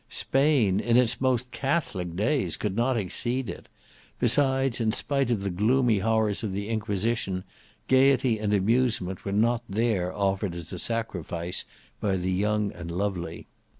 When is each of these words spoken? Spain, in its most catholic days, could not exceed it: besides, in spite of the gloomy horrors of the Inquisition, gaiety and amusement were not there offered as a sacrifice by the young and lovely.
Spain, 0.09 0.79
in 0.79 0.97
its 0.97 1.21
most 1.21 1.51
catholic 1.51 2.15
days, 2.15 2.57
could 2.57 2.75
not 2.75 2.97
exceed 2.97 3.47
it: 3.47 3.69
besides, 4.17 4.81
in 4.81 4.91
spite 4.91 5.29
of 5.29 5.41
the 5.43 5.51
gloomy 5.51 5.99
horrors 5.99 6.41
of 6.41 6.53
the 6.53 6.69
Inquisition, 6.69 7.43
gaiety 7.87 8.39
and 8.39 8.51
amusement 8.51 9.23
were 9.25 9.31
not 9.31 9.61
there 9.69 10.11
offered 10.11 10.55
as 10.55 10.73
a 10.73 10.79
sacrifice 10.79 11.65
by 11.99 12.15
the 12.17 12.31
young 12.31 12.71
and 12.71 12.89
lovely. 12.89 13.45